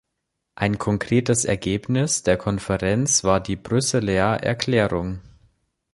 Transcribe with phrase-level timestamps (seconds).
[0.55, 5.21] Ein konkretes Ergebnis der Konferenz war die Brüsseler Erklärung.